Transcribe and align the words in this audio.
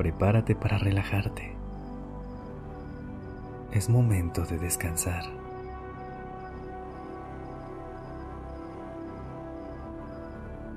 Prepárate 0.00 0.54
para 0.54 0.78
relajarte. 0.78 1.52
Es 3.70 3.90
momento 3.90 4.46
de 4.46 4.56
descansar. 4.56 5.24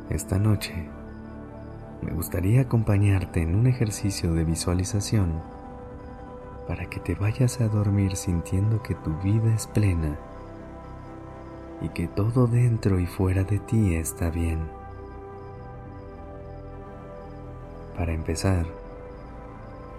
Esta 0.10 0.38
noche 0.38 0.74
me 2.02 2.12
gustaría 2.12 2.64
acompañarte 2.64 3.42
en 3.42 3.56
un 3.56 3.68
ejercicio 3.68 4.34
de 4.34 4.44
visualización 4.44 5.32
para 6.68 6.88
que 6.88 7.00
te 7.00 7.16
vayas 7.16 7.62
a 7.62 7.70
dormir 7.70 8.18
sintiendo 8.18 8.84
que 8.84 8.94
tu 8.94 9.14
vida 9.22 9.56
es 9.56 9.68
plena 9.68 10.18
y 11.82 11.88
que 11.88 12.10
todo 12.10 12.46
dentro 12.48 13.00
y 13.00 13.06
fuera 13.06 13.46
de 13.46 13.60
ti 13.60 13.96
está 13.96 14.30
bien. 14.30 14.60
Para 17.96 18.12
empezar, 18.12 18.83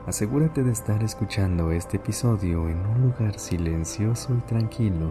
asegúrate 0.06 0.62
de 0.62 0.70
estar 0.70 1.02
escuchando 1.02 1.72
este 1.72 1.96
episodio 1.96 2.68
en 2.68 2.78
un 2.84 3.02
lugar 3.02 3.38
silencioso 3.38 4.34
y 4.34 4.40
tranquilo 4.42 5.10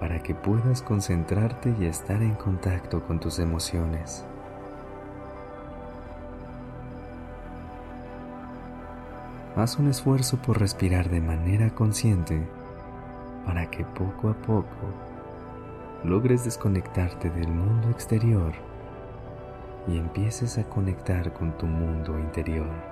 para 0.00 0.20
que 0.20 0.34
puedas 0.34 0.82
concentrarte 0.82 1.72
y 1.78 1.84
estar 1.84 2.20
en 2.22 2.34
contacto 2.34 3.06
con 3.06 3.20
tus 3.20 3.38
emociones. 3.38 4.24
Haz 9.54 9.78
un 9.78 9.86
esfuerzo 9.86 10.38
por 10.38 10.58
respirar 10.58 11.08
de 11.08 11.20
manera 11.20 11.70
consciente 11.70 12.42
para 13.46 13.70
que 13.70 13.84
poco 13.84 14.30
a 14.30 14.34
poco 14.34 14.66
logres 16.02 16.44
desconectarte 16.44 17.30
del 17.30 17.48
mundo 17.48 17.90
exterior 17.90 18.52
y 19.86 19.98
empieces 19.98 20.58
a 20.58 20.64
conectar 20.64 21.32
con 21.32 21.56
tu 21.58 21.66
mundo 21.66 22.18
interior. 22.18 22.91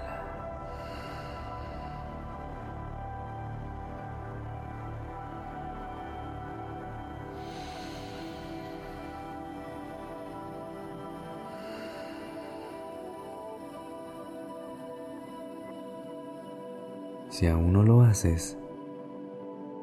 Si 17.31 17.47
aún 17.47 17.71
no 17.71 17.81
lo 17.83 18.01
haces, 18.01 18.59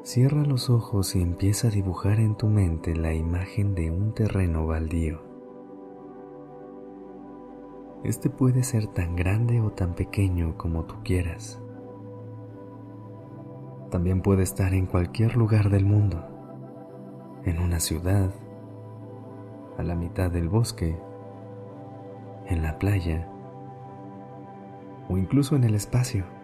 cierra 0.03 0.43
los 0.43 0.69
ojos 0.69 1.15
y 1.15 1.21
empieza 1.23 1.69
a 1.69 1.71
dibujar 1.71 2.19
en 2.19 2.35
tu 2.35 2.45
mente 2.45 2.95
la 2.95 3.15
imagen 3.15 3.73
de 3.73 3.89
un 3.89 4.13
terreno 4.13 4.67
baldío. 4.67 5.19
Este 8.03 8.29
puede 8.29 8.61
ser 8.61 8.85
tan 8.85 9.15
grande 9.15 9.61
o 9.61 9.71
tan 9.71 9.95
pequeño 9.95 10.57
como 10.57 10.83
tú 10.85 10.97
quieras. 11.03 11.59
También 13.89 14.21
puede 14.21 14.43
estar 14.43 14.75
en 14.75 14.85
cualquier 14.85 15.35
lugar 15.35 15.71
del 15.71 15.85
mundo, 15.85 16.23
en 17.45 17.59
una 17.59 17.79
ciudad, 17.79 18.29
a 19.75 19.81
la 19.81 19.95
mitad 19.95 20.29
del 20.29 20.49
bosque, 20.49 20.95
en 22.45 22.61
la 22.61 22.77
playa 22.77 23.27
o 25.09 25.17
incluso 25.17 25.55
en 25.55 25.63
el 25.63 25.73
espacio 25.73 26.37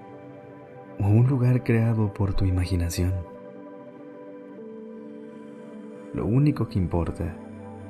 o 1.05 1.07
un 1.07 1.27
lugar 1.27 1.63
creado 1.63 2.11
por 2.11 2.33
tu 2.33 2.45
imaginación. 2.45 3.13
Lo 6.15 6.25
único 6.25 6.67
que 6.67 6.79
importa 6.79 7.35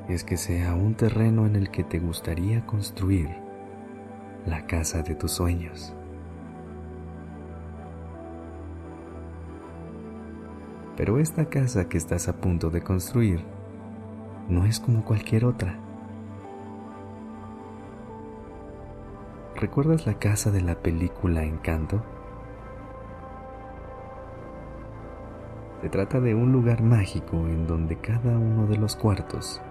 es 0.10 0.26
que 0.26 0.36
sea 0.36 0.76
un 0.76 0.96
terreno 0.96 1.46
en 1.46 1.56
el 1.56 1.72
que 1.72 1.86
te 1.86 2.00
gustaría 2.00 2.66
construir 2.66 3.30
la 4.46 4.68
casa 4.68 5.02
de 5.02 5.16
tus 5.16 5.32
sueños. 5.32 5.94
Pero 10.98 11.18
esta 11.18 11.46
casa 11.46 11.88
que 11.88 11.98
estás 11.98 12.28
a 12.28 12.36
punto 12.36 12.70
de 12.70 12.82
construir 12.82 13.40
no 14.50 14.66
es 14.66 14.82
como 14.82 15.06
cualquier 15.06 15.46
otra. 15.46 15.80
¿Recuerdas 19.56 20.06
la 20.06 20.20
casa 20.20 20.52
de 20.52 20.60
la 20.60 20.76
película 20.76 21.46
Encanto? 21.46 22.15
Se 25.86 25.92
trata 25.92 26.20
de 26.20 26.34
un 26.34 26.52
lugar 26.52 26.82
mágico 26.82 27.38
en 27.48 27.68
donde 27.68 27.96
cada 27.98 28.40
uno 28.40 28.66
de 28.66 28.76
los 28.76 28.96
cuartos 28.96 29.62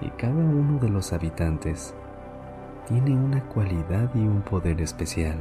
y 0.00 0.08
cada 0.10 0.32
uno 0.32 0.78
de 0.78 0.88
los 0.88 1.12
habitantes 1.12 1.92
tiene 2.86 3.16
una 3.16 3.42
cualidad 3.48 4.14
y 4.14 4.20
un 4.20 4.42
poder 4.42 4.80
especial. 4.80 5.34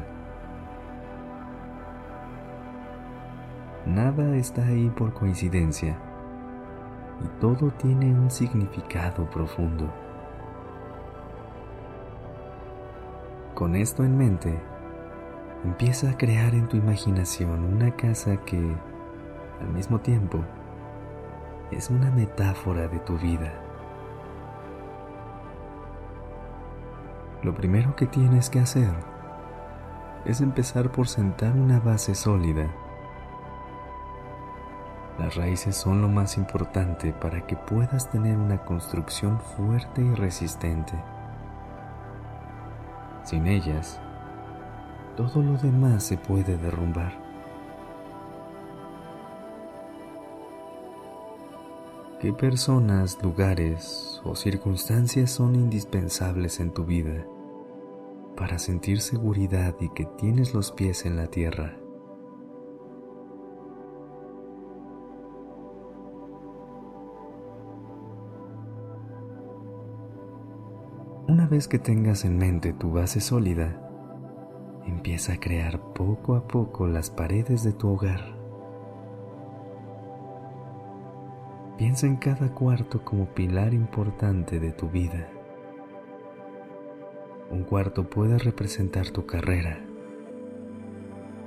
Nada 3.85 4.35
está 4.35 4.65
ahí 4.65 4.89
por 4.89 5.13
coincidencia 5.13 5.95
y 7.23 7.27
todo 7.39 7.69
tiene 7.73 8.11
un 8.11 8.31
significado 8.31 9.29
profundo. 9.29 9.93
Con 13.53 13.75
esto 13.75 14.03
en 14.03 14.17
mente, 14.17 14.59
empieza 15.63 16.09
a 16.09 16.17
crear 16.17 16.55
en 16.55 16.67
tu 16.67 16.77
imaginación 16.77 17.63
una 17.63 17.95
casa 17.95 18.37
que 18.37 18.88
al 19.61 19.69
mismo 19.69 19.99
tiempo, 19.99 20.39
es 21.71 21.89
una 21.89 22.09
metáfora 22.11 22.87
de 22.87 22.99
tu 22.99 23.17
vida. 23.17 23.53
Lo 27.43 27.53
primero 27.53 27.95
que 27.95 28.05
tienes 28.05 28.49
que 28.49 28.59
hacer 28.59 28.91
es 30.25 30.41
empezar 30.41 30.91
por 30.91 31.07
sentar 31.07 31.53
una 31.53 31.79
base 31.79 32.15
sólida. 32.15 32.67
Las 35.17 35.35
raíces 35.35 35.75
son 35.75 36.01
lo 36.01 36.07
más 36.07 36.37
importante 36.37 37.13
para 37.13 37.45
que 37.45 37.55
puedas 37.55 38.09
tener 38.09 38.37
una 38.37 38.63
construcción 38.65 39.39
fuerte 39.39 40.01
y 40.01 40.13
resistente. 40.15 40.93
Sin 43.23 43.47
ellas, 43.47 43.99
todo 45.15 45.43
lo 45.43 45.57
demás 45.57 46.03
se 46.03 46.17
puede 46.17 46.57
derrumbar. 46.57 47.28
¿Qué 52.19 52.33
personas, 52.33 53.17
lugares 53.23 54.21
o 54.25 54.35
circunstancias 54.35 55.31
son 55.31 55.55
indispensables 55.55 56.59
en 56.59 56.73
tu 56.73 56.83
vida 56.83 57.25
para 58.35 58.59
sentir 58.59 58.99
seguridad 58.99 59.73
y 59.79 59.87
que 59.91 60.03
tienes 60.17 60.53
los 60.53 60.73
pies 60.73 61.05
en 61.05 61.15
la 61.15 61.27
tierra? 61.27 61.77
Una 71.29 71.47
vez 71.47 71.69
que 71.69 71.79
tengas 71.79 72.25
en 72.25 72.37
mente 72.37 72.73
tu 72.73 72.91
base 72.91 73.21
sólida, 73.21 73.89
empieza 74.85 75.33
a 75.33 75.39
crear 75.39 75.93
poco 75.93 76.35
a 76.35 76.45
poco 76.45 76.85
las 76.85 77.09
paredes 77.09 77.63
de 77.63 77.71
tu 77.71 77.87
hogar. 77.87 78.38
Piensa 81.79 82.07
en 82.07 82.17
cada 82.17 82.53
cuarto 82.53 83.05
como 83.05 83.27
pilar 83.27 83.73
importante 83.73 84.59
de 84.59 84.73
tu 84.73 84.89
vida. 84.89 85.29
Un 87.49 87.63
cuarto 87.63 88.09
puede 88.09 88.37
representar 88.37 89.11
tu 89.11 89.25
carrera, 89.25 89.79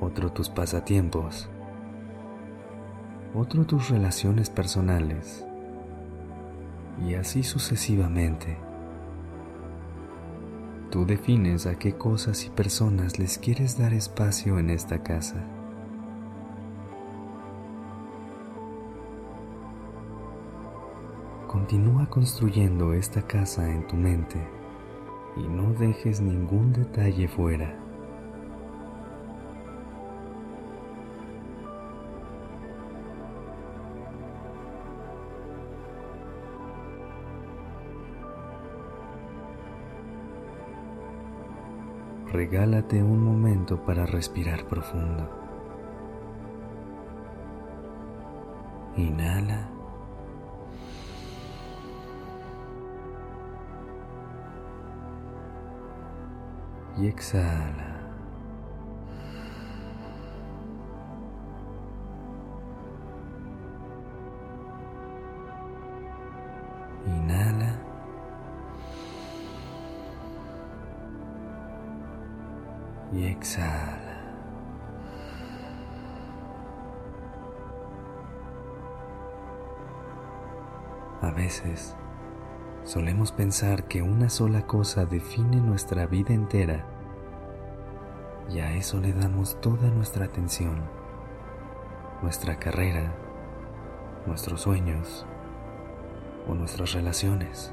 otro 0.01 0.33
tus 0.33 0.49
pasatiempos, 0.49 1.51
otro 3.35 3.67
tus 3.67 3.91
relaciones 3.91 4.49
personales 4.49 5.45
y 7.07 7.13
así 7.13 7.43
sucesivamente. 7.43 8.57
Tú 10.91 11.05
defines 11.05 11.67
a 11.67 11.79
qué 11.79 11.99
cosas 11.99 12.47
y 12.47 12.49
personas 12.49 13.19
les 13.19 13.37
quieres 13.37 13.77
dar 13.77 13.93
espacio 13.93 14.59
en 14.59 14.71
esta 14.71 15.03
casa. 15.03 15.45
Continúa 21.53 22.09
construyendo 22.09 22.95
esta 22.95 23.21
casa 23.21 23.71
en 23.71 23.87
tu 23.87 23.95
mente 23.95 24.43
y 25.37 25.43
no 25.43 25.75
dejes 25.75 26.23
ningún 26.23 26.73
detalle 26.73 27.29
fuera. 27.29 27.79
regálate 42.33 43.03
un 43.03 43.23
momento 43.23 43.85
para 43.85 44.05
respirar 44.05 44.67
profundo. 44.67 45.29
Inhala. 48.97 49.62
Y 56.99 57.07
exhala. 57.07 58.01
Inhala. 67.07 67.83
y 73.13 73.27
exhala. 73.27 73.99
A 81.21 81.31
veces 81.31 81.95
solemos 82.85 83.33
pensar 83.33 83.85
que 83.85 84.03
una 84.03 84.29
sola 84.29 84.67
cosa 84.67 85.05
define 85.05 85.57
nuestra 85.59 86.07
vida 86.07 86.35
entera 86.35 86.85
y 88.51 88.59
a 88.59 88.73
eso 88.75 89.01
le 89.01 89.13
damos 89.13 89.61
toda 89.61 89.89
nuestra 89.91 90.27
atención, 90.27 90.83
nuestra 92.23 92.59
carrera, 92.59 93.13
nuestros 94.27 94.63
sueños 94.63 95.25
o 96.49 96.55
nuestras 96.55 96.93
relaciones. 96.93 97.73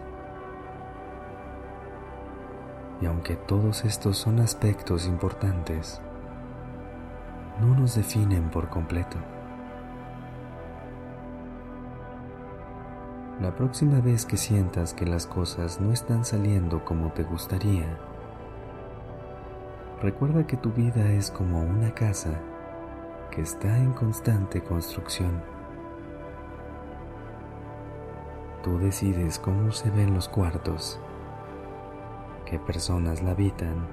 Y 3.02 3.06
aunque 3.06 3.36
todos 3.36 3.86
estos 3.86 4.18
son 4.18 4.40
aspectos 4.40 5.08
importantes, 5.08 6.02
no 7.60 7.76
nos 7.76 7.96
definen 7.96 8.50
por 8.50 8.70
completo. 8.70 9.18
La 13.40 13.56
próxima 13.56 14.02
vez 14.02 14.26
que 14.26 14.36
sientas 14.36 14.94
que 14.94 15.06
las 15.06 15.26
cosas 15.26 15.80
no 15.80 15.94
están 15.94 16.26
saliendo 16.26 16.84
como 16.84 17.14
te 17.14 17.24
gustaría, 17.24 17.88
recuerda 20.02 20.46
que 20.46 20.58
tu 20.58 20.72
vida 20.72 21.10
es 21.14 21.32
como 21.32 21.62
una 21.62 21.94
casa 21.94 22.42
que 23.32 23.42
está 23.42 23.78
en 23.78 23.94
constante 23.94 24.62
construcción. 24.62 25.42
Tú 28.62 28.78
decides 28.78 29.40
cómo 29.40 29.72
se 29.72 29.90
ven 29.90 30.14
los 30.14 30.28
cuartos 30.28 31.00
qué 32.50 32.58
personas 32.58 33.22
la 33.22 33.32
habitan 33.32 33.88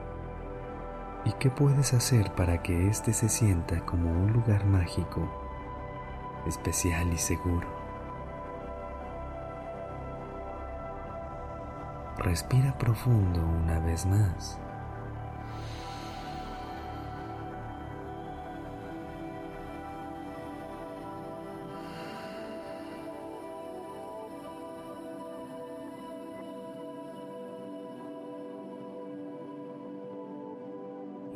y 1.25 1.33
qué 1.35 1.51
puedes 1.51 1.93
hacer 1.93 2.33
para 2.33 2.63
que 2.63 2.89
éste 2.89 3.13
se 3.13 3.29
sienta 3.29 3.85
como 3.85 4.11
un 4.11 4.33
lugar 4.33 4.65
mágico, 4.65 5.29
especial 6.47 7.13
y 7.13 7.19
seguro. 7.19 7.86
Respira 12.19 12.77
profundo 12.79 13.41
una 13.41 13.79
vez 13.81 14.07
más. 14.07 14.59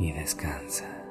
y 0.00 0.12
descansa. 0.12 1.09